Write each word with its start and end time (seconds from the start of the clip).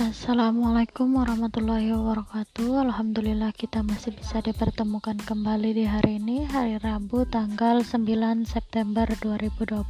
Assalamualaikum 0.00 1.12
warahmatullahi 1.12 1.92
wabarakatuh. 1.92 2.88
Alhamdulillah 2.88 3.52
kita 3.52 3.84
masih 3.84 4.16
bisa 4.16 4.40
dipertemukan 4.40 5.20
kembali 5.20 5.76
di 5.76 5.84
hari 5.84 6.16
ini 6.16 6.48
Hari 6.48 6.80
Rabu 6.80 7.28
tanggal 7.28 7.84
9 7.84 8.08
September 8.48 9.04
2020 9.20 9.84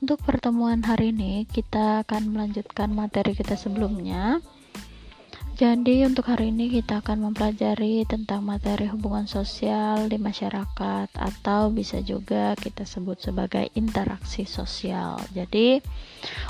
Untuk 0.00 0.18
pertemuan 0.24 0.80
hari 0.80 1.12
ini 1.12 1.44
kita 1.44 2.08
akan 2.08 2.32
melanjutkan 2.32 2.88
materi 2.96 3.36
kita 3.36 3.52
sebelumnya 3.52 4.40
jadi 5.52 6.08
untuk 6.08 6.32
hari 6.32 6.48
ini 6.48 6.72
kita 6.72 7.04
akan 7.04 7.28
mempelajari 7.28 8.08
tentang 8.08 8.40
materi 8.40 8.88
hubungan 8.88 9.28
sosial 9.28 10.08
di 10.08 10.16
masyarakat 10.16 11.12
atau 11.12 11.68
bisa 11.68 12.00
juga 12.00 12.56
kita 12.56 12.88
sebut 12.88 13.20
sebagai 13.20 13.68
interaksi 13.76 14.48
sosial. 14.48 15.20
Jadi 15.36 15.84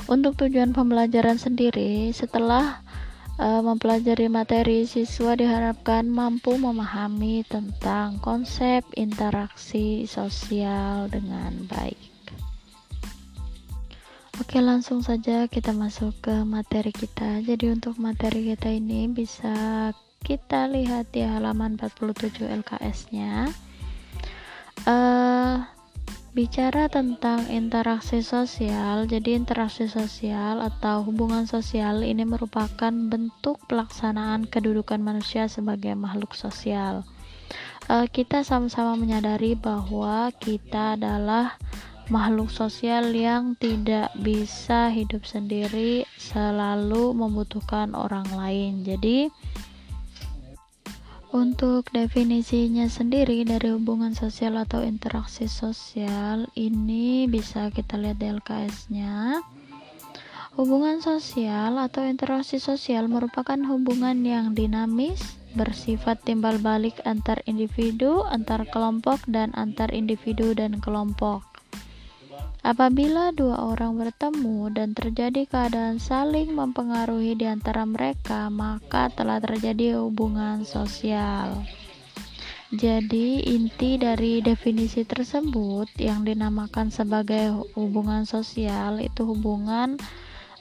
untuk 0.06 0.38
tujuan 0.38 0.70
pembelajaran 0.70 1.34
sendiri 1.34 2.14
setelah 2.14 2.78
uh, 3.42 3.60
mempelajari 3.64 4.30
materi 4.30 4.86
siswa 4.86 5.34
diharapkan 5.34 6.06
mampu 6.06 6.54
memahami 6.54 7.42
tentang 7.48 8.22
konsep 8.22 8.86
interaksi 8.94 10.06
sosial 10.06 11.10
dengan 11.10 11.66
baik. 11.66 12.11
Oke 14.42 14.58
langsung 14.58 15.06
saja 15.06 15.46
kita 15.46 15.70
masuk 15.70 16.18
ke 16.18 16.34
materi 16.42 16.90
kita. 16.90 17.38
Jadi 17.46 17.78
untuk 17.78 17.94
materi 18.02 18.50
kita 18.50 18.74
ini 18.74 19.06
bisa 19.06 19.54
kita 20.26 20.66
lihat 20.66 21.14
di 21.14 21.22
halaman 21.22 21.78
47 21.78 22.50
LKS 22.50 23.14
nya 23.14 23.46
uh, 24.82 25.62
bicara 26.34 26.90
tentang 26.90 27.46
interaksi 27.54 28.18
sosial 28.26 29.06
jadi 29.06 29.38
interaksi 29.38 29.86
sosial 29.86 30.58
atau 30.58 31.06
hubungan 31.06 31.46
sosial 31.46 32.02
ini 32.02 32.26
merupakan 32.26 32.90
bentuk 32.90 33.62
pelaksanaan 33.70 34.50
kedudukan 34.50 34.98
manusia 34.98 35.46
sebagai 35.46 35.94
makhluk 35.94 36.34
sosial. 36.34 37.06
Uh, 37.86 38.10
kita 38.10 38.42
sama-sama 38.42 38.98
menyadari 38.98 39.54
bahwa 39.54 40.34
kita 40.34 40.98
adalah 40.98 41.62
makhluk 42.08 42.50
sosial 42.50 43.14
yang 43.14 43.54
tidak 43.60 44.10
bisa 44.18 44.90
hidup 44.90 45.22
sendiri 45.22 46.08
selalu 46.18 47.14
membutuhkan 47.14 47.94
orang 47.94 48.26
lain 48.34 48.82
jadi 48.82 49.30
untuk 51.32 51.88
definisinya 51.94 52.90
sendiri 52.90 53.46
dari 53.46 53.72
hubungan 53.72 54.12
sosial 54.12 54.60
atau 54.60 54.84
interaksi 54.84 55.48
sosial 55.48 56.50
ini 56.58 57.24
bisa 57.30 57.72
kita 57.72 57.96
lihat 57.96 58.20
di 58.20 58.26
LKS 58.28 58.92
nya 58.92 59.40
Hubungan 60.52 61.00
sosial 61.00 61.80
atau 61.80 62.04
interaksi 62.04 62.60
sosial 62.60 63.08
merupakan 63.08 63.56
hubungan 63.72 64.20
yang 64.20 64.52
dinamis, 64.52 65.40
bersifat 65.56 66.20
timbal 66.28 66.60
balik 66.60 67.00
antar 67.08 67.40
individu, 67.48 68.20
antar 68.28 68.68
kelompok, 68.68 69.16
dan 69.24 69.48
antar 69.56 69.88
individu 69.96 70.52
dan 70.52 70.76
kelompok. 70.84 71.51
Apabila 72.62 73.34
dua 73.34 73.74
orang 73.74 73.98
bertemu 73.98 74.70
dan 74.70 74.94
terjadi 74.94 75.50
keadaan 75.50 75.98
saling 75.98 76.54
mempengaruhi 76.54 77.34
di 77.34 77.50
antara 77.50 77.82
mereka, 77.82 78.46
maka 78.54 79.10
telah 79.10 79.42
terjadi 79.42 79.98
hubungan 79.98 80.62
sosial. 80.62 81.66
Jadi, 82.70 83.42
inti 83.50 83.98
dari 83.98 84.38
definisi 84.46 85.02
tersebut 85.02 85.90
yang 85.98 86.22
dinamakan 86.22 86.94
sebagai 86.94 87.50
hubungan 87.74 88.30
sosial 88.30 89.02
itu 89.02 89.26
hubungan 89.26 89.98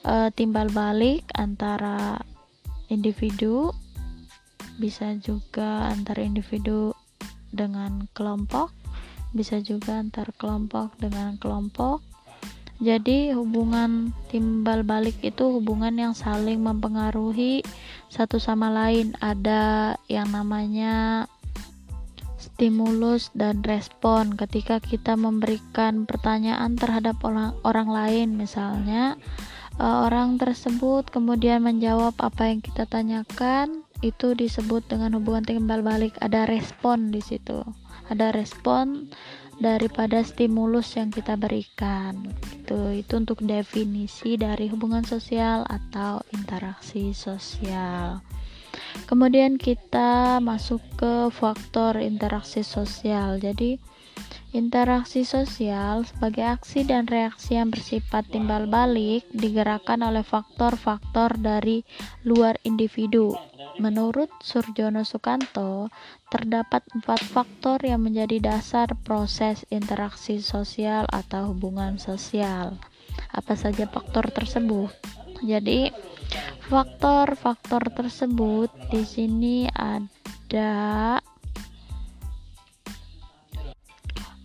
e, 0.02 0.34
timbal 0.34 0.74
balik 0.74 1.22
antara 1.38 2.18
individu, 2.90 3.70
bisa 4.81 5.14
juga 5.22 5.86
antara 5.94 6.25
individu 6.25 6.98
dengan 7.54 8.09
kelompok 8.18 8.81
bisa 9.31 9.64
juga 9.64 10.00
antar 10.00 10.36
kelompok 10.36 10.96
dengan 11.00 11.40
kelompok. 11.40 12.03
Jadi 12.81 13.30
hubungan 13.38 14.09
timbal 14.34 14.81
balik 14.81 15.22
itu 15.22 15.62
hubungan 15.62 15.94
yang 15.94 16.14
saling 16.18 16.66
mempengaruhi 16.66 17.62
satu 18.09 18.42
sama 18.42 18.74
lain. 18.74 19.14
Ada 19.22 19.96
yang 20.09 20.34
namanya 20.34 21.30
stimulus 22.42 23.30
dan 23.38 23.62
respon. 23.62 24.34
Ketika 24.34 24.81
kita 24.81 25.14
memberikan 25.14 26.09
pertanyaan 26.09 26.74
terhadap 26.74 27.22
orang, 27.22 27.53
orang 27.62 27.90
lain 27.94 28.34
misalnya 28.34 29.13
eh, 29.78 29.98
orang 30.09 30.42
tersebut 30.42 31.06
kemudian 31.13 31.62
menjawab 31.62 32.18
apa 32.18 32.50
yang 32.50 32.66
kita 32.66 32.90
tanyakan 32.90 33.86
itu 34.02 34.34
disebut 34.34 34.90
dengan 34.90 35.22
hubungan 35.22 35.46
timbal 35.46 35.86
balik. 35.86 36.18
Ada 36.18 36.50
respon 36.50 37.13
di 37.13 37.22
situ 37.22 37.62
ada 38.12 38.36
respon 38.36 39.08
daripada 39.64 40.20
stimulus 40.26 41.00
yang 41.00 41.14
kita 41.14 41.40
berikan 41.40 42.18
itu 42.52 43.06
itu 43.06 43.14
untuk 43.16 43.40
definisi 43.46 44.36
dari 44.36 44.68
hubungan 44.68 45.08
sosial 45.08 45.64
atau 45.72 46.20
interaksi 46.36 47.16
sosial. 47.16 48.20
Kemudian 49.08 49.56
kita 49.56 50.44
masuk 50.44 50.84
ke 51.00 51.32
faktor 51.32 52.00
interaksi 52.04 52.64
sosial. 52.68 53.40
Jadi 53.40 53.80
Interaksi 54.52 55.24
sosial 55.24 56.04
sebagai 56.04 56.44
aksi 56.44 56.84
dan 56.84 57.08
reaksi 57.08 57.56
yang 57.56 57.72
bersifat 57.72 58.28
timbal 58.36 58.68
balik 58.68 59.24
digerakkan 59.32 60.04
oleh 60.04 60.28
faktor-faktor 60.28 61.40
dari 61.40 61.88
luar 62.28 62.60
individu. 62.68 63.32
Menurut 63.81 64.30
Surjono 64.46 65.02
Sukanto, 65.02 65.90
terdapat 66.30 66.86
empat 66.94 67.18
faktor 67.25 67.81
yang 67.81 68.06
menjadi 68.06 68.38
dasar 68.38 68.94
proses 68.94 69.66
interaksi 69.74 70.38
sosial 70.38 71.09
atau 71.09 71.50
hubungan 71.50 71.97
sosial. 71.97 72.78
Apa 73.34 73.58
saja 73.58 73.90
faktor 73.90 74.30
tersebut? 74.30 74.94
Jadi, 75.42 75.90
faktor-faktor 76.69 77.90
tersebut 77.90 78.69
di 78.94 79.02
sini 79.02 79.66
ada 79.74 81.18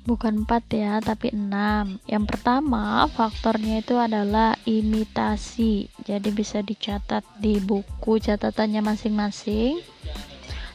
bukan 0.06 0.46
4 0.46 0.70
ya 0.72 0.94
tapi 1.02 1.34
6 1.34 1.98
yang 2.06 2.24
pertama 2.24 3.04
faktornya 3.10 3.82
itu 3.82 3.98
adalah 3.98 4.54
imitasi. 4.64 5.90
Jadi 6.06 6.30
bisa 6.30 6.62
dicatat 6.62 7.26
di 7.42 7.58
buku 7.58 8.22
catatannya 8.22 8.80
masing-masing 8.80 9.82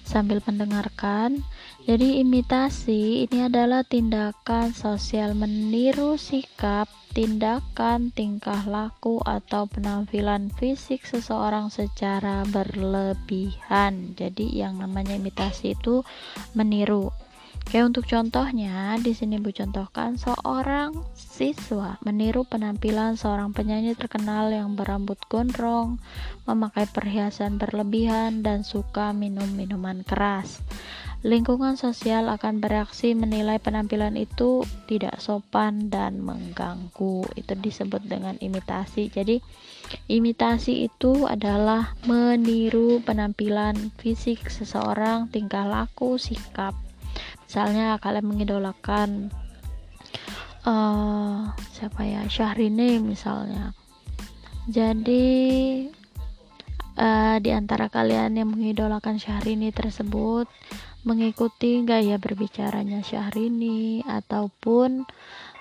sambil 0.04 0.44
mendengarkan. 0.44 1.40
Jadi 1.88 2.22
imitasi 2.22 3.26
ini 3.26 3.48
adalah 3.48 3.82
tindakan 3.88 4.76
sosial 4.76 5.34
meniru 5.34 6.20
sikap 6.20 6.92
tindakan 7.12 8.14
tingkah 8.16 8.64
laku 8.68 9.20
atau 9.24 9.68
penampilan 9.68 10.48
fisik 10.56 11.04
seseorang 11.04 11.68
secara 11.72 12.48
berlebihan. 12.48 14.16
Jadi 14.16 14.62
yang 14.62 14.80
namanya 14.80 15.16
imitasi 15.20 15.76
itu 15.76 16.04
meniru 16.56 17.12
Oke, 17.62 17.80
untuk 17.88 18.04
contohnya, 18.04 19.00
di 19.00 19.16
sini 19.16 19.40
Bu 19.40 19.56
contohkan 19.56 20.20
seorang 20.20 20.92
siswa 21.16 21.96
meniru 22.04 22.44
penampilan 22.44 23.16
seorang 23.16 23.56
penyanyi 23.56 23.96
terkenal 23.96 24.52
yang 24.52 24.76
berambut 24.76 25.16
gondrong, 25.32 25.96
memakai 26.44 26.84
perhiasan 26.92 27.56
berlebihan, 27.56 28.44
dan 28.44 28.68
suka 28.68 29.16
minum 29.16 29.48
minuman 29.56 30.04
keras. 30.04 30.60
Lingkungan 31.24 31.78
sosial 31.78 32.34
akan 32.34 32.66
bereaksi 32.66 33.14
menilai 33.16 33.62
penampilan 33.62 34.18
itu 34.18 34.66
tidak 34.90 35.22
sopan 35.22 35.88
dan 35.94 36.18
mengganggu. 36.18 37.24
Itu 37.38 37.54
disebut 37.56 38.04
dengan 38.04 38.42
imitasi. 38.42 39.14
Jadi, 39.14 39.40
imitasi 40.10 40.90
itu 40.90 41.30
adalah 41.30 41.94
meniru 42.10 43.06
penampilan 43.06 43.94
fisik 44.02 44.50
seseorang, 44.50 45.30
tingkah 45.30 45.70
laku, 45.70 46.18
sikap 46.18 46.74
misalnya 47.52 48.00
kalian 48.00 48.32
mengidolakan 48.32 49.28
uh, 50.64 51.52
siapa 51.76 52.08
ya 52.08 52.24
Syahrini 52.32 53.04
misalnya 53.04 53.76
jadi 54.72 55.28
uh, 56.96 57.44
di 57.44 57.52
antara 57.52 57.92
kalian 57.92 58.40
yang 58.40 58.56
mengidolakan 58.56 59.20
Syahrini 59.20 59.76
tersebut 59.76 60.48
mengikuti 61.04 61.84
gaya 61.84 62.16
berbicaranya 62.16 63.04
Syahrini 63.04 64.00
ataupun 64.08 65.04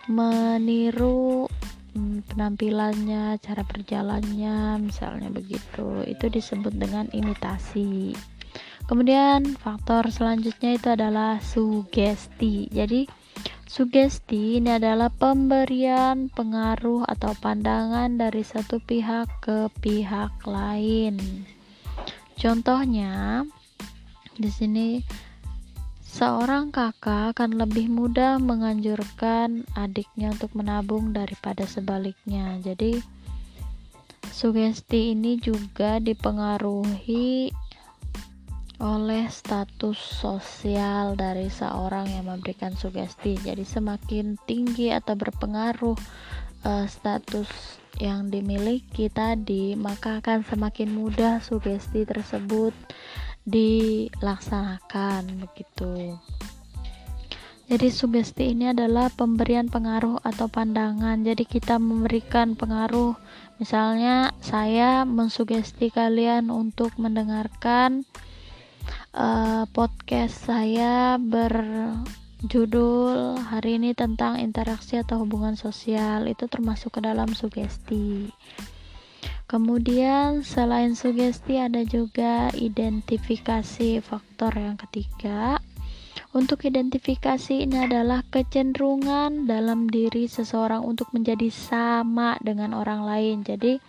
meniru 0.06 1.50
hmm, 1.98 2.28
penampilannya, 2.30 3.40
cara 3.40 3.62
berjalannya, 3.64 4.78
misalnya 4.84 5.32
begitu. 5.32 6.04
Itu 6.04 6.28
disebut 6.28 6.76
dengan 6.76 7.08
imitasi. 7.08 8.12
Kemudian 8.90 9.54
faktor 9.54 10.10
selanjutnya 10.10 10.74
itu 10.74 10.90
adalah 10.90 11.38
sugesti. 11.38 12.66
Jadi 12.74 13.06
Sugesti 13.70 14.58
ini 14.58 14.82
adalah 14.82 15.14
pemberian 15.14 16.26
pengaruh 16.26 17.06
atau 17.06 17.38
pandangan 17.38 18.18
dari 18.18 18.42
satu 18.42 18.82
pihak 18.82 19.30
ke 19.38 19.70
pihak 19.78 20.42
lain. 20.42 21.46
Contohnya, 22.34 23.46
di 24.34 24.50
sini 24.50 24.98
seorang 26.02 26.74
kakak 26.74 27.38
akan 27.38 27.62
lebih 27.62 27.86
mudah 27.86 28.42
menganjurkan 28.42 29.62
adiknya 29.78 30.34
untuk 30.34 30.50
menabung 30.58 31.14
daripada 31.14 31.62
sebaliknya. 31.62 32.58
Jadi, 32.66 32.98
sugesti 34.34 35.14
ini 35.14 35.38
juga 35.38 36.02
dipengaruhi 36.02 37.54
oleh 38.80 39.28
status 39.28 40.00
sosial 40.00 41.12
dari 41.12 41.52
seorang 41.52 42.08
yang 42.08 42.32
memberikan 42.32 42.72
sugesti. 42.72 43.36
Jadi 43.36 43.62
semakin 43.62 44.40
tinggi 44.48 44.88
atau 44.88 45.12
berpengaruh 45.20 46.00
uh, 46.64 46.86
status 46.88 47.76
yang 48.00 48.32
dimiliki 48.32 49.12
tadi, 49.12 49.76
maka 49.76 50.24
akan 50.24 50.48
semakin 50.48 50.96
mudah 50.96 51.44
sugesti 51.44 52.08
tersebut 52.08 52.72
dilaksanakan 53.44 55.44
begitu. 55.44 56.16
Jadi 57.70 57.86
sugesti 57.86 58.50
ini 58.50 58.74
adalah 58.74 59.14
pemberian 59.14 59.70
pengaruh 59.70 60.18
atau 60.26 60.50
pandangan. 60.50 61.22
Jadi 61.22 61.46
kita 61.46 61.78
memberikan 61.78 62.58
pengaruh. 62.58 63.14
Misalnya 63.62 64.34
saya 64.42 65.06
mensugesti 65.06 65.94
kalian 65.94 66.50
untuk 66.50 66.90
mendengarkan 66.98 68.02
uh, 69.14 69.64
podcast 69.70 70.50
saya 70.50 71.16
berjudul 71.22 72.70
hari 73.38 73.78
ini 73.82 73.94
tentang 73.96 74.38
interaksi 74.42 74.98
atau 74.98 75.22
hubungan 75.22 75.54
sosial 75.54 76.26
itu 76.26 76.46
termasuk 76.46 76.98
ke 76.98 77.00
dalam 77.04 77.32
sugesti. 77.32 78.30
Kemudian 79.50 80.46
selain 80.46 80.94
sugesti 80.94 81.58
ada 81.58 81.82
juga 81.82 82.54
identifikasi 82.54 83.98
faktor 83.98 84.54
yang 84.54 84.78
ketiga. 84.78 85.58
Untuk 86.30 86.62
identifikasi 86.62 87.66
ini 87.66 87.90
adalah 87.90 88.22
kecenderungan 88.30 89.50
dalam 89.50 89.90
diri 89.90 90.30
seseorang 90.30 90.86
untuk 90.86 91.10
menjadi 91.10 91.50
sama 91.50 92.38
dengan 92.38 92.70
orang 92.70 93.02
lain. 93.02 93.36
Jadi 93.42 93.82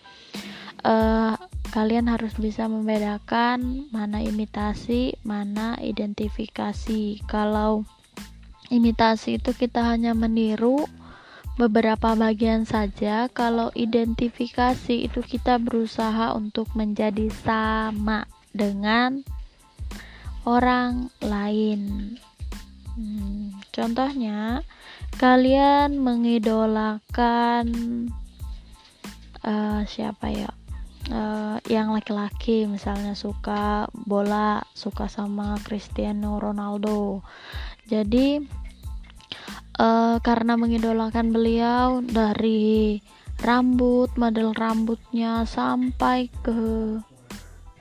uh, 0.82 1.38
kalian 1.70 2.10
harus 2.10 2.34
bisa 2.42 2.66
membedakan 2.66 3.86
mana 3.94 4.26
imitasi, 4.26 5.22
mana 5.22 5.78
identifikasi. 5.86 7.22
Kalau 7.30 7.86
imitasi 8.74 9.38
itu 9.38 9.54
kita 9.54 9.86
hanya 9.94 10.18
meniru 10.18 10.90
beberapa 11.62 12.18
bagian 12.18 12.66
saja, 12.66 13.30
kalau 13.30 13.70
identifikasi 13.78 14.98
itu 14.98 15.22
kita 15.22 15.62
berusaha 15.62 16.34
untuk 16.34 16.74
menjadi 16.74 17.30
sama 17.46 18.26
dengan 18.50 19.22
orang 20.42 21.14
lain. 21.22 22.18
Contohnya, 23.71 24.65
kalian 25.18 26.01
mengidolakan 26.01 27.65
uh, 29.45 29.81
siapa 29.88 30.27
ya? 30.31 30.51
uh, 31.09 31.57
yang 31.65 31.89
laki-laki 31.92 32.69
misalnya 32.69 33.18
suka 33.18 33.89
bola 33.94 34.62
suka 34.77 35.09
sama 35.09 35.57
Cristiano 35.65 36.38
Ronaldo 36.38 37.25
jadi 37.89 38.39
uh, 39.81 40.18
karena 40.24 40.53
mengidolakan 40.59 41.33
beliau 41.33 42.06
dari 42.06 43.01
rambut 43.42 44.13
model 44.15 44.53
rambutnya 44.53 45.44
sampai 45.50 46.30
ke 46.45 46.62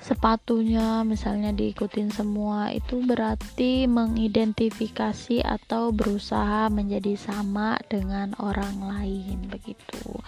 sepatunya 0.01 1.05
misalnya 1.05 1.53
diikutin 1.53 2.09
semua 2.09 2.73
itu 2.73 3.05
berarti 3.05 3.85
mengidentifikasi 3.85 5.45
atau 5.45 5.93
berusaha 5.93 6.73
menjadi 6.73 7.21
sama 7.21 7.77
dengan 7.87 8.33
orang 8.41 8.81
lain 8.81 9.45
begitu. 9.53 10.19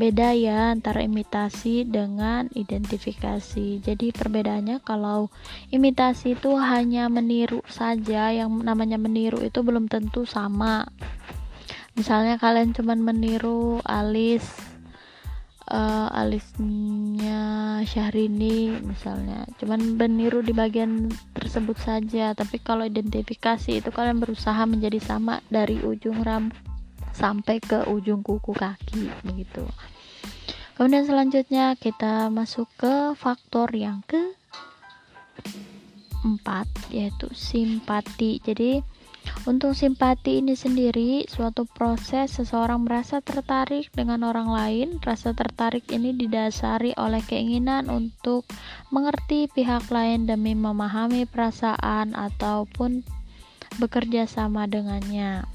Beda 0.00 0.32
ya 0.32 0.72
antara 0.72 1.04
imitasi 1.04 1.84
dengan 1.84 2.48
identifikasi. 2.56 3.84
Jadi 3.84 4.16
perbedaannya 4.16 4.80
kalau 4.80 5.28
imitasi 5.68 6.38
itu 6.38 6.56
hanya 6.56 7.12
meniru 7.12 7.60
saja 7.68 8.32
yang 8.32 8.64
namanya 8.64 8.96
meniru 8.96 9.44
itu 9.44 9.60
belum 9.60 9.92
tentu 9.92 10.24
sama. 10.24 10.88
Misalnya 11.98 12.40
kalian 12.40 12.72
cuman 12.72 13.02
meniru 13.02 13.84
alis 13.84 14.69
uh, 15.70 16.08
alisnya 16.12 17.80
Syahrini 17.86 18.76
misalnya. 18.82 19.46
Cuman 19.56 19.96
meniru 19.96 20.42
di 20.42 20.52
bagian 20.52 21.08
tersebut 21.32 21.78
saja. 21.80 22.34
Tapi 22.34 22.60
kalau 22.60 22.84
identifikasi 22.84 23.80
itu 23.80 23.88
kalian 23.88 24.20
berusaha 24.20 24.60
menjadi 24.66 24.98
sama 25.00 25.40
dari 25.48 25.80
ujung 25.80 26.20
rambut 26.20 26.58
sampai 27.14 27.58
ke 27.58 27.86
ujung 27.90 28.22
kuku 28.22 28.54
kaki 28.54 29.10
begitu. 29.26 29.66
Kemudian 30.78 31.04
selanjutnya 31.04 31.76
kita 31.76 32.32
masuk 32.32 32.64
ke 32.80 33.12
faktor 33.12 33.68
yang 33.76 34.00
ke 34.08 34.32
empat 36.24 36.68
yaitu 36.88 37.28
simpati. 37.32 38.40
Jadi 38.40 38.80
untuk 39.48 39.72
simpati 39.72 40.44
ini 40.44 40.52
sendiri 40.52 41.24
suatu 41.24 41.64
proses 41.64 42.36
seseorang 42.36 42.84
merasa 42.84 43.24
tertarik 43.24 43.88
dengan 43.96 44.20
orang 44.26 44.52
lain 44.52 44.88
rasa 45.00 45.32
tertarik 45.32 45.88
ini 45.88 46.12
didasari 46.12 46.92
oleh 47.00 47.24
keinginan 47.24 47.88
untuk 47.88 48.44
mengerti 48.92 49.48
pihak 49.48 49.88
lain 49.88 50.28
demi 50.28 50.52
memahami 50.52 51.24
perasaan 51.24 52.12
ataupun 52.12 53.00
bekerja 53.80 54.28
sama 54.28 54.68
dengannya. 54.68 55.46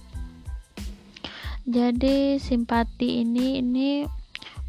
Jadi 1.66 2.38
simpati 2.38 3.26
ini 3.26 3.58
ini 3.62 4.06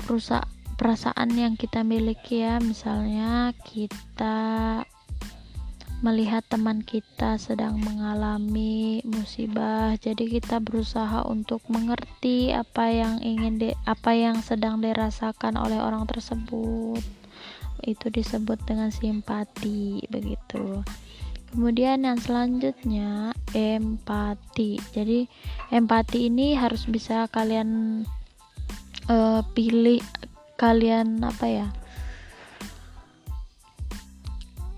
perusahaan 0.01 0.49
perasaan 0.77 1.33
yang 1.33 1.57
kita 1.57 1.85
miliki 1.85 2.45
ya. 2.45 2.61
Misalnya 2.61 3.53
kita 3.65 4.37
melihat 6.05 6.45
teman 6.45 6.85
kita 6.85 7.41
sedang 7.41 7.81
mengalami 7.81 9.01
musibah. 9.09 9.97
Jadi 9.97 10.29
kita 10.41 10.61
berusaha 10.61 11.25
untuk 11.25 11.65
mengerti 11.73 12.53
apa 12.53 12.93
yang 12.93 13.23
ingin 13.25 13.57
di, 13.57 13.69
apa 13.89 14.13
yang 14.13 14.45
sedang 14.45 14.85
dirasakan 14.85 15.57
oleh 15.57 15.81
orang 15.81 16.05
tersebut. 16.05 17.01
Itu 17.81 18.07
disebut 18.13 18.61
dengan 18.69 18.93
simpati 18.93 20.05
begitu. 20.13 20.85
Kemudian 21.55 22.05
yang 22.05 22.21
selanjutnya 22.21 23.33
empati. 23.57 24.77
Jadi 24.93 25.25
empati 25.73 26.29
ini 26.29 26.59
harus 26.59 26.85
bisa 26.85 27.25
kalian 27.33 28.03
uh, 29.09 29.41
pilih 29.57 30.03
kalian 30.57 31.21
apa 31.25 31.47
ya 31.49 31.69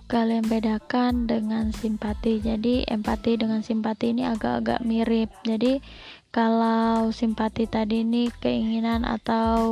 kalian 0.08 0.48
bedakan 0.48 1.28
dengan 1.28 1.70
simpati. 1.70 2.40
Jadi 2.40 2.88
empati 2.88 3.36
dengan 3.36 3.60
simpati 3.60 4.16
ini 4.16 4.24
agak-agak 4.24 4.80
mirip. 4.82 5.28
Jadi 5.44 5.84
kalau 6.32 7.12
simpati 7.12 7.68
tadi 7.68 8.02
ini 8.02 8.32
keinginan 8.40 9.04
atau 9.04 9.68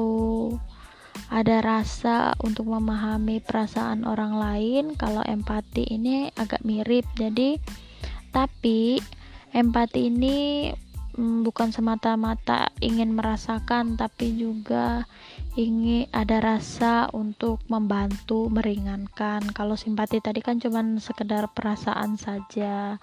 ada 1.33 1.65
rasa 1.65 2.37
untuk 2.45 2.69
memahami 2.69 3.41
perasaan 3.41 4.05
orang 4.05 4.37
lain 4.37 4.85
kalau 5.01 5.25
empati 5.25 5.89
ini 5.89 6.29
agak 6.37 6.61
mirip. 6.63 7.09
Jadi 7.17 7.57
tapi 8.29 9.01
empati 9.57 10.13
ini 10.13 10.69
bukan 11.17 11.73
semata-mata 11.73 12.69
ingin 12.85 13.17
merasakan 13.17 13.97
tapi 13.97 14.37
juga 14.37 15.09
ingin 15.57 16.05
ada 16.13 16.39
rasa 16.45 17.09
untuk 17.17 17.65
membantu 17.73 18.53
meringankan. 18.53 19.41
Kalau 19.57 19.75
simpati 19.81 20.21
tadi 20.21 20.45
kan 20.45 20.61
cuman 20.61 21.01
sekedar 21.01 21.49
perasaan 21.51 22.21
saja. 22.21 23.01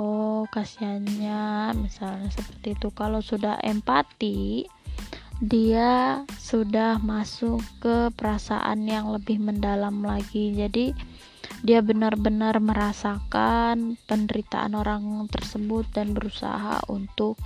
Oh 0.00 0.48
kasihannya 0.48 1.76
misalnya 1.76 2.32
seperti 2.32 2.72
itu. 2.72 2.88
Kalau 2.96 3.20
sudah 3.20 3.60
empati 3.60 4.64
dia 5.40 6.20
sudah 6.36 7.00
masuk 7.00 7.64
ke 7.80 8.12
perasaan 8.12 8.84
yang 8.88 9.12
lebih 9.12 9.40
mendalam 9.40 10.00
lagi. 10.00 10.56
Jadi 10.56 10.92
dia 11.60 11.84
benar-benar 11.84 12.56
merasakan 12.62 14.00
penderitaan 14.08 14.72
orang 14.72 15.28
tersebut 15.28 15.84
dan 15.92 16.16
berusaha 16.16 16.80
untuk 16.88 17.36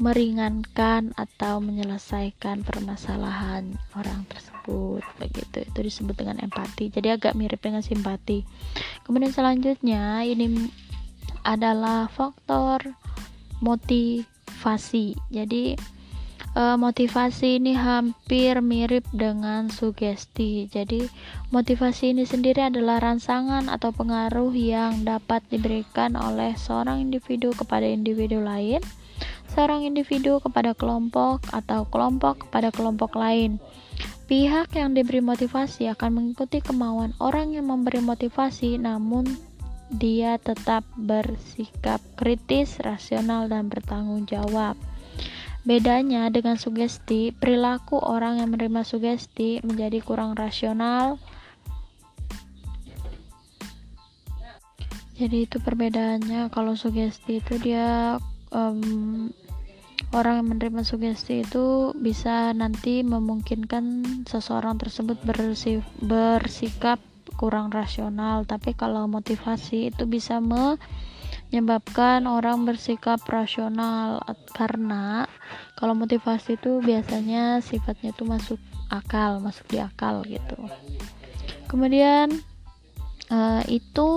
meringankan 0.00 1.12
atau 1.14 1.60
menyelesaikan 1.60 2.64
permasalahan 2.64 3.76
orang 3.94 4.24
tersebut. 4.26 5.04
Begitu. 5.20 5.68
Itu 5.68 5.80
disebut 5.84 6.16
dengan 6.16 6.40
empati. 6.40 6.88
Jadi 6.88 7.12
agak 7.12 7.36
mirip 7.36 7.60
dengan 7.60 7.84
simpati. 7.84 8.42
Kemudian 9.04 9.30
selanjutnya 9.30 10.24
ini 10.24 10.72
adalah 11.44 12.08
faktor 12.08 12.96
motivasi. 13.60 15.14
Jadi 15.28 15.76
uh, 16.54 16.76
motivasi 16.78 17.62
ini 17.62 17.76
hampir 17.76 18.58
mirip 18.62 19.06
dengan 19.14 19.70
sugesti. 19.70 20.66
Jadi, 20.70 21.06
motivasi 21.54 22.14
ini 22.16 22.24
sendiri 22.26 22.70
adalah 22.70 22.98
rangsangan 23.02 23.70
atau 23.70 23.94
pengaruh 23.94 24.54
yang 24.54 25.06
dapat 25.06 25.44
diberikan 25.50 26.18
oleh 26.18 26.54
seorang 26.58 27.02
individu 27.02 27.54
kepada 27.54 27.86
individu 27.86 28.42
lain, 28.42 28.82
seorang 29.52 29.86
individu 29.86 30.38
kepada 30.42 30.74
kelompok, 30.74 31.42
atau 31.54 31.86
kelompok 31.86 32.48
kepada 32.48 32.74
kelompok 32.74 33.14
lain. 33.18 33.62
Pihak 34.30 34.78
yang 34.78 34.94
diberi 34.94 35.18
motivasi 35.18 35.90
akan 35.90 36.22
mengikuti 36.22 36.62
kemauan 36.62 37.18
orang 37.18 37.50
yang 37.50 37.66
memberi 37.66 37.98
motivasi, 37.98 38.78
namun 38.78 39.26
dia 39.90 40.38
tetap 40.38 40.86
bersikap 40.94 41.98
kritis, 42.14 42.78
rasional, 42.78 43.50
dan 43.50 43.66
bertanggung 43.66 44.30
jawab. 44.30 44.78
Bedanya 45.60 46.32
dengan 46.32 46.56
sugesti, 46.56 47.36
perilaku 47.36 48.00
orang 48.00 48.40
yang 48.40 48.48
menerima 48.52 48.80
sugesti 48.80 49.60
menjadi 49.60 50.00
kurang 50.00 50.32
rasional. 50.32 51.20
Jadi 55.20 55.44
itu 55.44 55.60
perbedaannya 55.60 56.48
kalau 56.48 56.72
sugesti 56.72 57.44
itu 57.44 57.60
dia 57.60 58.16
um, 58.56 59.28
orang 60.16 60.40
yang 60.40 60.48
menerima 60.56 60.80
sugesti 60.80 61.44
itu 61.44 61.92
bisa 61.92 62.56
nanti 62.56 63.04
memungkinkan 63.04 64.24
seseorang 64.24 64.80
tersebut 64.80 65.20
bersif, 65.22 65.84
bersikap 66.00 67.04
kurang 67.36 67.68
rasional 67.68 68.44
tapi 68.44 68.74
kalau 68.76 69.06
motivasi 69.06 69.92
itu 69.94 70.04
bisa 70.04 70.40
me 70.42 70.76
menyebabkan 71.50 72.30
orang 72.30 72.62
bersikap 72.62 73.18
rasional 73.26 74.22
karena 74.54 75.26
kalau 75.74 75.98
motivasi 75.98 76.54
itu 76.54 76.78
biasanya 76.78 77.58
sifatnya 77.58 78.14
itu 78.14 78.22
masuk 78.22 78.62
akal, 78.86 79.42
masuk 79.42 79.66
di 79.66 79.82
akal 79.82 80.22
gitu. 80.30 80.58
Kemudian 81.66 82.30
uh, 83.34 83.62
itu 83.66 84.10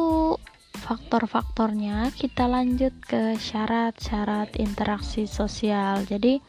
faktor-faktornya 0.73 2.09
kita 2.17 2.49
lanjut 2.49 2.93
ke 3.05 3.37
syarat-syarat 3.37 4.57
interaksi 4.57 5.29
sosial. 5.29 6.01
Jadi 6.03 6.41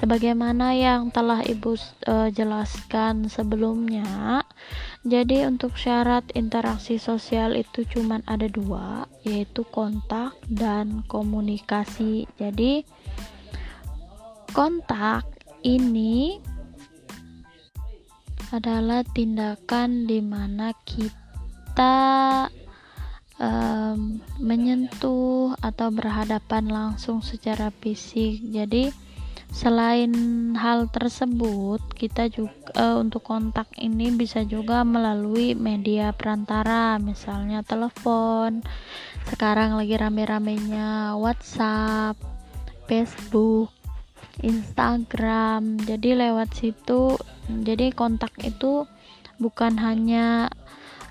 sebagaimana 0.00 0.72
yang 0.72 1.12
telah 1.12 1.44
Ibu 1.44 1.72
uh, 2.08 2.28
jelaskan 2.32 3.28
sebelumnya, 3.28 4.42
jadi 5.04 5.46
untuk 5.48 5.76
syarat 5.76 6.24
interaksi 6.32 6.96
sosial 6.96 7.56
itu 7.56 7.84
cuma 7.84 8.24
ada 8.24 8.48
dua, 8.48 9.04
yaitu 9.22 9.62
kontak 9.68 10.34
dan 10.48 11.04
komunikasi. 11.06 12.24
Jadi 12.40 12.82
kontak 14.56 15.28
ini 15.62 16.40
adalah 18.50 19.06
tindakan 19.06 20.10
di 20.10 20.18
mana 20.18 20.74
kita 20.82 22.50
um, 23.40 24.20
menyentuh 24.38 25.56
atau 25.58 25.88
berhadapan 25.88 26.68
langsung 26.68 27.24
secara 27.24 27.72
fisik. 27.72 28.44
Jadi 28.52 29.10
Selain 29.50 30.14
hal 30.54 30.86
tersebut, 30.94 31.82
kita 31.98 32.30
juga 32.30 32.70
uh, 32.78 33.02
untuk 33.02 33.26
kontak 33.26 33.66
ini 33.82 34.14
bisa 34.14 34.46
juga 34.46 34.86
melalui 34.86 35.58
media 35.58 36.14
perantara, 36.14 37.02
misalnya 37.02 37.66
telepon. 37.66 38.62
Sekarang 39.26 39.74
lagi 39.74 39.98
rame-ramenya 39.98 41.18
WhatsApp, 41.18 42.14
Facebook, 42.86 43.74
Instagram. 44.46 45.82
Jadi 45.82 46.14
lewat 46.14 46.54
situ, 46.54 47.18
jadi 47.50 47.90
kontak 47.90 48.30
itu 48.46 48.86
bukan 49.42 49.82
hanya 49.82 50.54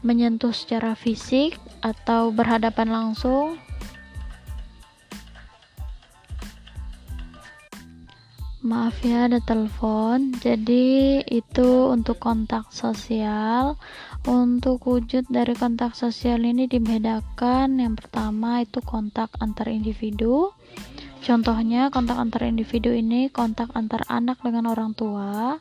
menyentuh 0.01 0.51
secara 0.55 0.95
fisik 0.95 1.59
atau 1.83 2.31
berhadapan 2.31 2.91
langsung, 2.91 3.59
Maaf 8.59 9.07
ya 9.07 9.31
ada 9.31 9.39
telepon. 9.39 10.35
Jadi 10.35 11.23
itu 11.31 11.87
untuk 11.87 12.19
kontak 12.19 12.67
sosial. 12.75 13.79
Untuk 14.27 14.83
wujud 14.83 15.23
dari 15.31 15.55
kontak 15.55 15.95
sosial 15.95 16.43
ini 16.43 16.67
dibedakan. 16.67 17.79
Yang 17.79 18.03
pertama 18.03 18.59
itu 18.59 18.83
kontak 18.83 19.31
antar 19.39 19.71
individu. 19.71 20.51
Contohnya 21.23 21.87
kontak 21.87 22.19
antar 22.19 22.51
individu 22.51 22.91
ini 22.91 23.31
kontak 23.31 23.71
antar 23.79 24.03
anak 24.11 24.43
dengan 24.43 24.67
orang 24.67 24.91
tua. 24.91 25.55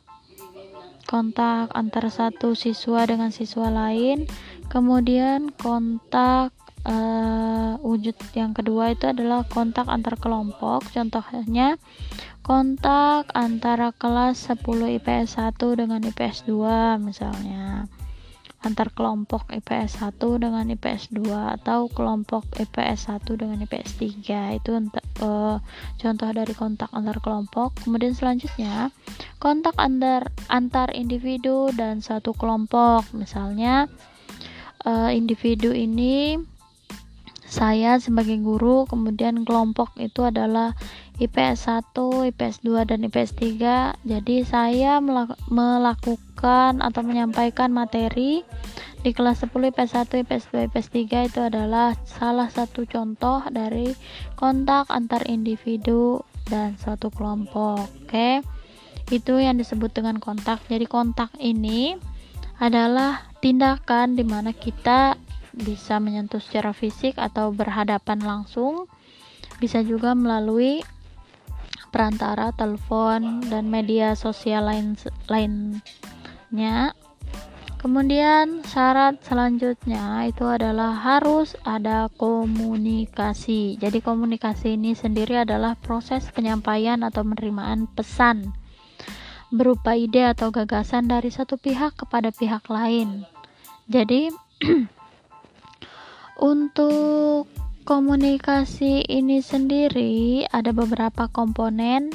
Kontak 1.09 1.73
antar 1.73 2.12
satu 2.12 2.53
siswa 2.53 3.09
dengan 3.09 3.33
siswa 3.33 3.73
lain. 3.73 4.29
Kemudian 4.69 5.49
kontak 5.57 6.53
uh, 6.85 7.81
wujud 7.81 8.12
yang 8.37 8.53
kedua 8.53 8.93
itu 8.93 9.09
adalah 9.09 9.49
kontak 9.49 9.88
antar 9.88 10.21
kelompok. 10.21 10.85
Contohnya 10.93 11.81
kontak 12.45 13.33
antara 13.33 13.97
kelas 13.97 14.53
10 14.53 14.61
IPS 15.00 15.41
1 15.41 15.81
dengan 15.81 16.05
IPS 16.05 16.45
2 16.45 17.00
misalnya 17.00 17.88
antar 18.59 18.91
kelompok 18.91 19.47
IPS 19.55 20.03
1 20.03 20.19
dengan 20.19 20.67
IPS 20.67 21.15
2 21.15 21.31
atau 21.62 21.87
kelompok 21.87 22.43
IPS 22.59 23.15
1 23.23 23.38
dengan 23.38 23.62
IPS 23.62 24.03
3 24.03 24.59
itu 24.59 24.71
uh, 25.23 25.62
contoh 25.95 26.29
dari 26.35 26.55
kontak 26.59 26.91
antar 26.91 27.23
kelompok. 27.23 27.79
Kemudian 27.87 28.19
selanjutnya 28.19 28.91
kontak 29.38 29.79
antar 29.79 30.35
antar 30.50 30.91
individu 30.91 31.71
dan 31.71 32.03
satu 32.03 32.35
kelompok. 32.35 33.07
Misalnya 33.15 33.87
uh, 34.83 35.11
individu 35.15 35.71
ini 35.71 36.43
saya 37.49 37.97
sebagai 37.97 38.37
guru 38.45 38.85
kemudian 38.85 39.43
kelompok 39.49 39.97
itu 39.97 40.28
adalah 40.28 40.76
IPS 41.19 41.67
1, 41.97 42.31
IPS 42.31 42.62
2 42.62 42.85
dan 42.85 43.09
IPS 43.09 43.33
3 43.40 44.05
jadi 44.05 44.37
saya 44.45 45.00
melakukan 45.49 46.85
atau 46.85 47.02
menyampaikan 47.02 47.73
materi 47.73 48.45
di 49.00 49.11
kelas 49.17 49.43
10 49.43 49.73
IPS 49.73 50.12
1, 50.12 50.23
IPS 50.28 50.45
2, 50.52 50.69
IPS 50.69 50.88
3 50.93 51.28
itu 51.33 51.40
adalah 51.40 51.97
salah 52.05 52.52
satu 52.52 52.85
contoh 52.85 53.40
dari 53.49 53.97
kontak 54.37 54.90
antar 54.93 55.25
individu 55.26 56.23
dan 56.52 56.76
suatu 56.76 57.09
kelompok. 57.09 57.88
Oke 58.05 58.45
itu 59.09 59.40
yang 59.40 59.57
disebut 59.57 59.97
dengan 59.97 60.21
kontak. 60.21 60.61
Jadi 60.69 60.85
kontak 60.85 61.33
ini 61.40 61.97
adalah 62.59 63.31
tindakan 63.38 64.19
di 64.19 64.25
mana 64.26 64.50
kita 64.52 65.17
bisa 65.59 65.99
menyentuh 65.99 66.38
secara 66.38 66.71
fisik 66.71 67.19
atau 67.19 67.50
berhadapan 67.50 68.23
langsung. 68.23 68.87
Bisa 69.59 69.83
juga 69.83 70.15
melalui 70.15 70.87
perantara 71.91 72.55
telepon 72.55 73.43
dan 73.50 73.67
media 73.67 74.15
sosial 74.15 74.71
lain 74.71 74.95
lainnya. 75.27 76.95
Kemudian 77.79 78.67
syarat 78.67 79.23
selanjutnya 79.23 80.27
itu 80.27 80.43
adalah 80.43 80.99
harus 80.99 81.55
ada 81.62 82.11
komunikasi. 82.19 83.79
Jadi 83.79 84.03
komunikasi 84.03 84.75
ini 84.75 84.99
sendiri 84.99 85.47
adalah 85.47 85.79
proses 85.79 86.27
penyampaian 86.35 86.99
atau 87.07 87.23
penerimaan 87.23 87.87
pesan 87.87 88.50
berupa 89.49 89.97
ide 89.97 90.29
atau 90.29 90.53
gagasan 90.53 91.09
dari 91.09 91.33
satu 91.33 91.57
pihak 91.57 91.97
kepada 91.97 92.29
pihak 92.35 92.67
lain. 92.69 93.25
Jadi 93.88 94.29
Untuk 96.38 97.50
komunikasi 97.83 99.02
ini 99.11 99.42
sendiri 99.42 100.47
ada 100.47 100.71
beberapa 100.71 101.26
komponen. 101.26 102.14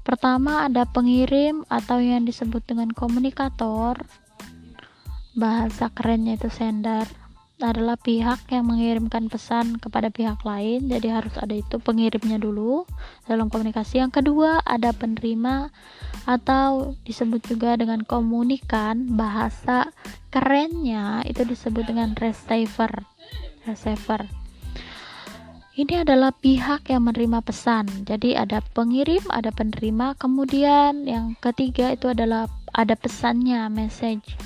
Pertama 0.00 0.64
ada 0.64 0.88
pengirim 0.88 1.60
atau 1.68 2.00
yang 2.00 2.24
disebut 2.24 2.64
dengan 2.64 2.88
komunikator. 2.96 4.00
Bahasa 5.36 5.92
kerennya 5.92 6.40
itu 6.40 6.48
sender 6.48 7.04
adalah 7.60 7.94
pihak 7.94 8.50
yang 8.50 8.66
mengirimkan 8.66 9.30
pesan 9.30 9.78
kepada 9.78 10.10
pihak 10.10 10.42
lain 10.42 10.90
jadi 10.90 11.22
harus 11.22 11.38
ada 11.38 11.54
itu 11.54 11.78
pengirimnya 11.78 12.42
dulu 12.42 12.82
dalam 13.30 13.46
komunikasi 13.46 14.02
yang 14.02 14.10
kedua 14.10 14.58
ada 14.66 14.90
penerima 14.90 15.70
atau 16.26 16.98
disebut 17.06 17.46
juga 17.46 17.78
dengan 17.78 18.02
komunikan 18.02 19.06
bahasa 19.14 19.94
kerennya 20.34 21.22
itu 21.30 21.46
disebut 21.46 21.86
dengan 21.86 22.18
receiver 22.18 23.13
receiver 23.64 24.24
ini 25.74 26.06
adalah 26.06 26.30
pihak 26.30 26.86
yang 26.88 27.08
menerima 27.08 27.42
pesan 27.42 28.06
jadi 28.06 28.46
ada 28.46 28.62
pengirim 28.72 29.22
ada 29.32 29.50
penerima 29.50 30.14
kemudian 30.16 31.04
yang 31.04 31.34
ketiga 31.42 31.92
itu 31.92 32.12
adalah 32.12 32.46
ada 32.72 32.94
pesannya 32.94 33.66
message 33.72 34.38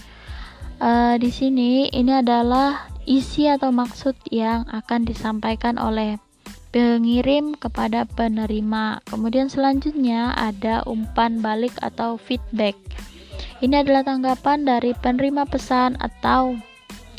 uh, 0.81 1.15
di 1.21 1.29
sini 1.29 1.91
ini 1.93 2.23
adalah 2.23 2.89
isi 3.09 3.49
atau 3.49 3.73
maksud 3.73 4.15
yang 4.29 4.69
akan 4.69 5.09
disampaikan 5.09 5.81
oleh 5.81 6.21
pengirim 6.71 7.57
kepada 7.57 8.05
penerima. 8.05 9.01
Kemudian 9.09 9.49
selanjutnya 9.49 10.37
ada 10.37 10.85
umpan 10.85 11.41
balik 11.41 11.73
atau 11.81 12.21
feedback. 12.21 12.77
Ini 13.59 13.83
adalah 13.83 14.07
tanggapan 14.07 14.63
dari 14.63 14.95
penerima 14.95 15.49
pesan 15.49 15.99
atau 15.99 16.55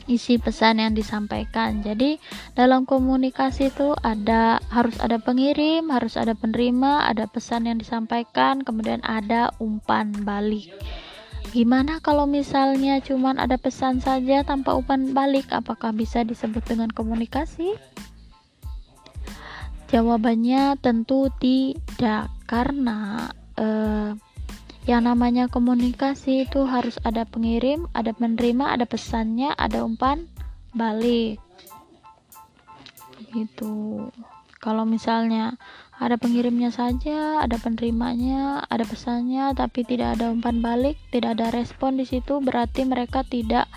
isi 0.09 0.41
pesan 0.41 0.81
yang 0.81 0.97
disampaikan. 0.97 1.85
Jadi 1.85 2.17
dalam 2.57 2.89
komunikasi 2.89 3.69
itu 3.69 3.93
ada 4.01 4.57
harus 4.73 4.97
ada 4.97 5.21
pengirim, 5.21 5.93
harus 5.93 6.17
ada 6.17 6.33
penerima, 6.33 7.05
ada 7.05 7.29
pesan 7.29 7.69
yang 7.69 7.77
disampaikan, 7.77 8.65
kemudian 8.65 9.05
ada 9.05 9.53
umpan 9.61 10.11
balik. 10.25 10.73
Gimana 11.53 12.01
kalau 12.01 12.25
misalnya 12.25 13.01
cuman 13.01 13.37
ada 13.37 13.57
pesan 13.57 14.01
saja 14.01 14.41
tanpa 14.45 14.73
umpan 14.73 15.13
balik, 15.13 15.49
apakah 15.53 15.93
bisa 15.93 16.25
disebut 16.25 16.65
dengan 16.65 16.89
komunikasi? 16.89 17.77
Jawabannya 19.89 20.77
tentu 20.77 21.33
tidak, 21.41 22.29
karena 22.45 23.29
eh, 23.57 24.13
yang 24.89 25.05
namanya 25.05 25.45
komunikasi 25.45 26.49
itu 26.49 26.65
harus 26.65 26.97
ada 27.05 27.21
pengirim, 27.21 27.85
ada 27.93 28.09
penerima, 28.09 28.73
ada 28.73 28.89
pesannya, 28.89 29.53
ada 29.53 29.85
umpan 29.85 30.25
balik. 30.73 31.37
Gitu. 33.29 34.09
Kalau 34.57 34.89
misalnya 34.89 35.61
ada 35.99 36.15
pengirimnya 36.15 36.71
saja, 36.71 37.43
ada 37.43 37.59
penerimanya, 37.59 38.63
ada 38.71 38.87
pesannya, 38.87 39.51
tapi 39.51 39.83
tidak 39.83 40.15
ada 40.15 40.31
umpan 40.31 40.63
balik, 40.63 40.95
tidak 41.11 41.35
ada 41.35 41.51
respon 41.51 41.99
di 41.99 42.07
situ, 42.07 42.39
berarti 42.39 42.87
mereka 42.87 43.27
tidak 43.27 43.67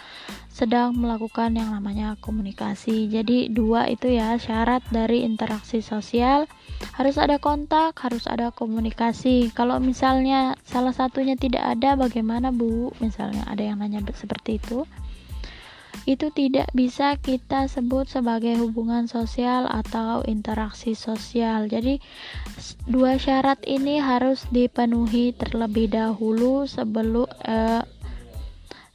sedang 0.52 0.94
melakukan 0.94 1.58
yang 1.58 1.74
namanya 1.74 2.14
komunikasi. 2.22 3.10
Jadi 3.10 3.50
dua 3.50 3.90
itu 3.90 4.06
ya 4.06 4.38
syarat 4.38 4.86
dari 4.94 5.26
interaksi 5.26 5.82
sosial 5.82 6.46
harus 6.94 7.16
ada 7.18 7.42
kontak, 7.42 7.98
harus 7.98 8.30
ada 8.30 8.54
komunikasi. 8.54 9.50
Kalau 9.50 9.82
misalnya 9.82 10.54
salah 10.62 10.94
satunya 10.94 11.34
tidak 11.34 11.64
ada, 11.64 11.98
bagaimana 11.98 12.54
Bu? 12.54 12.94
Misalnya 13.02 13.48
ada 13.50 13.64
yang 13.64 13.82
nanya 13.82 14.04
seperti 14.14 14.62
itu. 14.62 14.86
Itu 16.08 16.34
tidak 16.34 16.72
bisa 16.74 17.14
kita 17.20 17.70
sebut 17.70 18.10
sebagai 18.10 18.58
hubungan 18.58 19.06
sosial 19.06 19.70
atau 19.70 20.26
interaksi 20.26 20.98
sosial. 20.98 21.70
Jadi 21.70 22.02
dua 22.90 23.16
syarat 23.20 23.62
ini 23.68 24.02
harus 24.02 24.44
dipenuhi 24.50 25.36
terlebih 25.36 25.92
dahulu 25.92 26.66
sebelum 26.66 27.28
eh, 27.46 27.84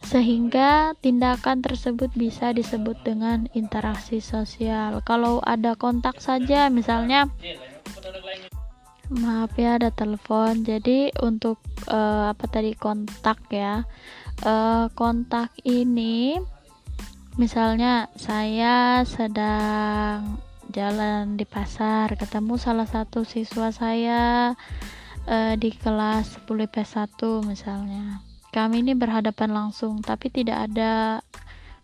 sehingga 0.07 0.95
tindakan 1.03 1.59
tersebut 1.59 2.07
bisa 2.15 2.55
disebut 2.55 2.95
dengan 3.03 3.51
interaksi 3.51 4.23
sosial. 4.23 5.03
Kalau 5.03 5.43
ada 5.43 5.75
kontak 5.75 6.23
saja, 6.23 6.71
misalnya, 6.71 7.27
maaf 9.11 9.51
ya, 9.59 9.75
ada 9.75 9.91
telepon. 9.91 10.63
Jadi 10.63 11.11
untuk 11.19 11.59
uh, 11.91 12.31
apa 12.31 12.45
tadi 12.47 12.71
kontak 12.77 13.41
ya, 13.51 13.83
uh, 14.47 14.87
kontak 14.95 15.51
ini, 15.67 16.39
misalnya 17.37 18.09
saya 18.17 19.05
sedang 19.05 20.41
jalan 20.73 21.37
di 21.37 21.45
pasar, 21.45 22.17
ketemu 22.17 22.57
salah 22.57 22.89
satu 22.89 23.21
siswa 23.23 23.69
saya 23.69 24.53
uh, 25.29 25.53
di 25.53 25.69
kelas 25.73 26.41
10 26.43 26.67
PS1 26.67 27.21
misalnya. 27.45 28.25
Kami 28.49 28.81
ini 28.81 28.97
berhadapan 28.97 29.53
langsung 29.53 30.01
tapi 30.01 30.33
tidak 30.33 30.69
ada 30.69 31.21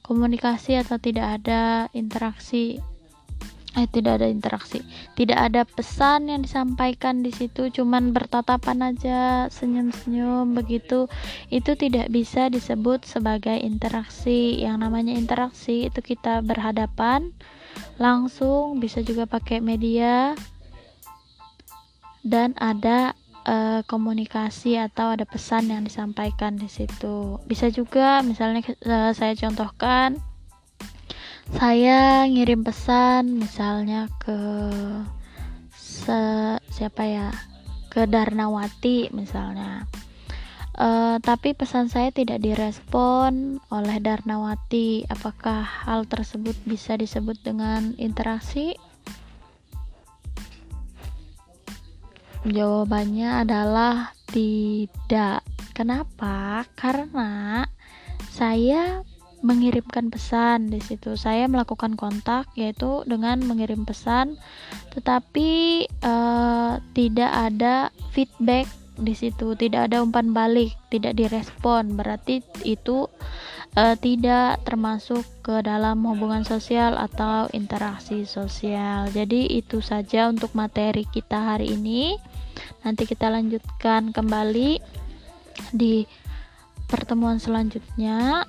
komunikasi 0.01 0.81
atau 0.81 0.97
tidak 0.97 1.39
ada 1.41 1.87
interaksi 1.93 2.81
eh 3.73 3.89
tidak 3.89 4.21
ada 4.21 4.27
interaksi. 4.29 4.85
Tidak 5.17 5.33
ada 5.33 5.65
pesan 5.65 6.29
yang 6.29 6.45
disampaikan 6.45 7.25
di 7.25 7.33
situ 7.33 7.73
cuman 7.73 8.13
bertatapan 8.13 8.93
aja 8.93 9.49
senyum-senyum 9.49 10.53
begitu. 10.53 11.09
Itu 11.49 11.73
tidak 11.73 12.13
bisa 12.13 12.53
disebut 12.53 13.09
sebagai 13.09 13.57
interaksi. 13.57 14.61
Yang 14.61 14.77
namanya 14.85 15.13
interaksi 15.17 15.89
itu 15.89 15.99
kita 16.05 16.45
berhadapan 16.45 17.33
langsung 17.97 18.77
bisa 18.77 19.01
juga 19.01 19.25
pakai 19.25 19.57
media 19.57 20.37
dan 22.21 22.53
ada 22.61 23.17
uh, 23.49 23.81
komunikasi 23.89 24.79
atau 24.79 25.17
ada 25.17 25.25
pesan 25.25 25.73
yang 25.73 25.81
disampaikan 25.81 26.55
di 26.55 26.69
situ. 26.69 27.41
Bisa 27.49 27.73
juga 27.73 28.21
misalnya 28.21 28.63
uh, 28.85 29.11
saya 29.11 29.33
contohkan 29.33 30.21
saya 31.51 32.23
ngirim 32.31 32.63
pesan 32.63 33.43
misalnya 33.43 34.07
ke 34.23 34.39
se 35.75 36.21
siapa 36.71 37.03
ya? 37.03 37.29
ke 37.93 38.09
Darnawati 38.09 39.13
misalnya. 39.13 39.85
Uh, 40.73 41.21
tapi 41.21 41.53
pesan 41.53 41.85
saya 41.85 42.09
tidak 42.09 42.41
direspon 42.41 43.61
oleh 43.69 44.01
Darnawati. 44.01 45.05
Apakah 45.05 45.61
hal 45.61 46.09
tersebut 46.09 46.57
bisa 46.65 46.97
disebut 46.97 47.37
dengan 47.45 47.93
interaksi? 48.01 48.73
Jawabannya 52.49 53.45
adalah 53.45 54.17
tidak. 54.33 55.45
Kenapa? 55.77 56.65
Karena 56.73 57.61
saya 58.33 59.05
mengirimkan 59.43 60.07
pesan 60.07 60.71
di 60.71 60.79
situ. 60.79 61.19
Saya 61.19 61.45
melakukan 61.51 61.99
kontak 61.99 62.47
yaitu 62.55 63.03
dengan 63.03 63.43
mengirim 63.43 63.83
pesan, 63.83 64.39
tetapi 64.95 65.83
uh, 66.01 66.79
tidak 66.95 67.31
ada 67.31 67.91
feedback 68.15 68.65
di 68.95 69.11
situ, 69.11 69.53
tidak 69.59 69.91
ada 69.91 69.99
umpan 69.99 70.31
balik, 70.31 70.71
tidak 70.87 71.19
direspon. 71.19 71.99
Berarti 71.99 72.39
itu 72.63 73.11
uh, 73.75 73.95
tidak 73.99 74.63
termasuk 74.63 75.27
ke 75.43 75.59
dalam 75.59 76.01
hubungan 76.07 76.47
sosial 76.47 76.95
atau 76.95 77.51
interaksi 77.51 78.23
sosial. 78.23 79.11
Jadi 79.11 79.59
itu 79.59 79.83
saja 79.83 80.31
untuk 80.31 80.55
materi 80.55 81.03
kita 81.03 81.53
hari 81.53 81.75
ini 81.75 82.15
nanti 82.85 83.09
kita 83.09 83.33
lanjutkan 83.33 84.13
kembali 84.13 84.77
di 85.73 86.05
pertemuan 86.85 87.41
selanjutnya 87.41 88.45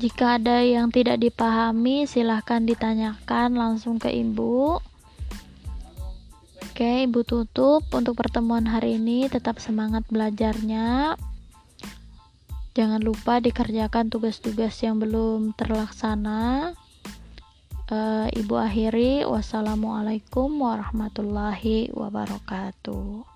jika 0.00 0.40
ada 0.40 0.64
yang 0.64 0.88
tidak 0.88 1.20
dipahami 1.20 2.08
silahkan 2.08 2.64
ditanyakan 2.64 3.54
langsung 3.56 4.00
ke 4.00 4.08
ibu. 4.08 4.80
Oke 6.72 7.04
ibu 7.04 7.20
tutup 7.20 7.84
untuk 7.92 8.16
pertemuan 8.16 8.64
hari 8.64 8.96
ini. 8.96 9.28
Tetap 9.28 9.60
semangat 9.60 10.08
belajarnya. 10.08 11.20
Jangan 12.72 13.04
lupa 13.04 13.36
dikerjakan 13.44 14.08
tugas-tugas 14.08 14.72
yang 14.80 14.96
belum 14.96 15.52
terlaksana. 15.52 16.72
Uh, 17.92 18.24
ibu 18.32 18.56
akhiri. 18.56 19.28
Wassalamualaikum 19.28 20.48
warahmatullahi 20.56 21.92
wabarakatuh 21.92 23.31